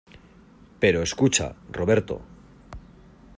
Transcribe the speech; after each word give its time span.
pero... 0.79 1.03
escucha, 1.03 1.53
Roberto. 1.71 2.21